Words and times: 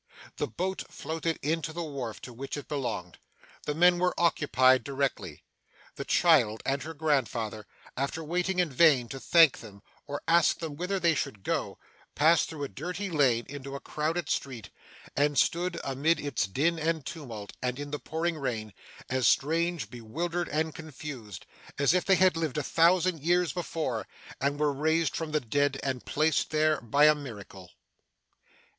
The 0.37 0.47
boat 0.47 0.83
floated 0.89 1.37
into 1.43 1.73
the 1.73 1.83
wharf 1.83 2.19
to 2.23 2.33
which 2.33 2.57
it 2.57 2.67
belonged. 2.67 3.19
The 3.67 3.75
men 3.75 3.99
were 3.99 4.19
occupied 4.19 4.83
directly. 4.83 5.43
The 5.93 6.05
child 6.05 6.63
and 6.65 6.81
her 6.81 6.95
grandfather, 6.95 7.67
after 7.95 8.23
waiting 8.23 8.57
in 8.57 8.71
vain 8.71 9.09
to 9.09 9.19
thank 9.19 9.59
them 9.59 9.83
or 10.07 10.23
ask 10.27 10.57
them 10.57 10.75
whither 10.75 10.99
they 10.99 11.13
should 11.13 11.43
go, 11.43 11.77
passed 12.15 12.49
through 12.49 12.63
a 12.63 12.67
dirty 12.67 13.11
lane 13.11 13.45
into 13.47 13.75
a 13.75 13.79
crowded 13.79 14.27
street, 14.27 14.71
and 15.15 15.37
stood, 15.37 15.79
amid 15.83 16.19
its 16.19 16.47
din 16.47 16.79
and 16.79 17.05
tumult, 17.05 17.53
and 17.61 17.77
in 17.77 17.91
the 17.91 17.99
pouring 17.99 18.39
rain, 18.39 18.73
as 19.07 19.27
strange, 19.27 19.91
bewildered, 19.91 20.49
and 20.49 20.73
confused, 20.73 21.45
as 21.77 21.93
if 21.93 22.05
they 22.05 22.15
had 22.15 22.35
lived 22.35 22.57
a 22.57 22.63
thousand 22.63 23.19
years 23.19 23.53
before, 23.53 24.07
and 24.39 24.59
were 24.59 24.73
raised 24.73 25.15
from 25.15 25.31
the 25.31 25.39
dead 25.39 25.79
and 25.83 26.07
placed 26.07 26.49
there 26.49 26.81
by 26.81 27.05
a 27.05 27.13
miracle. 27.13 27.69